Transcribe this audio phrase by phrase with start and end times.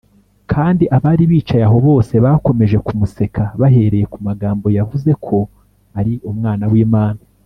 [0.51, 5.37] kandi abari bicaye aho bose bakomeje kumuseka bahereye ku magambo yavuze ko
[5.99, 7.21] ari umwana w’imana,